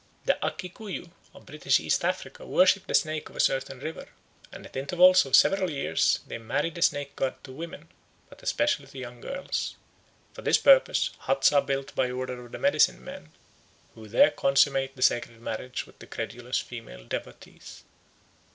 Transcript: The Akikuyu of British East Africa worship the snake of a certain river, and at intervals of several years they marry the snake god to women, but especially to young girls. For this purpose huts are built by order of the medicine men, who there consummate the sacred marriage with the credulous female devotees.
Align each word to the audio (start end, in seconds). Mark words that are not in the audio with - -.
The 0.25 0.35
Akikuyu 0.41 1.11
of 1.35 1.45
British 1.45 1.79
East 1.79 2.03
Africa 2.03 2.43
worship 2.43 2.87
the 2.87 2.95
snake 2.95 3.29
of 3.29 3.35
a 3.35 3.39
certain 3.39 3.79
river, 3.79 4.07
and 4.51 4.65
at 4.65 4.75
intervals 4.75 5.27
of 5.27 5.35
several 5.35 5.69
years 5.69 6.21
they 6.25 6.39
marry 6.39 6.71
the 6.71 6.81
snake 6.81 7.15
god 7.15 7.35
to 7.43 7.51
women, 7.51 7.87
but 8.27 8.41
especially 8.41 8.87
to 8.87 8.97
young 8.97 9.21
girls. 9.21 9.75
For 10.33 10.41
this 10.41 10.57
purpose 10.57 11.11
huts 11.19 11.51
are 11.53 11.61
built 11.61 11.93
by 11.93 12.09
order 12.09 12.43
of 12.43 12.51
the 12.51 12.57
medicine 12.57 13.03
men, 13.05 13.29
who 13.93 14.07
there 14.07 14.31
consummate 14.31 14.95
the 14.95 15.03
sacred 15.03 15.39
marriage 15.39 15.85
with 15.85 15.99
the 15.99 16.07
credulous 16.07 16.57
female 16.57 17.05
devotees. 17.05 17.83